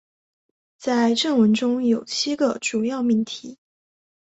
[0.79, 3.59] 在正文中有七个主要命题。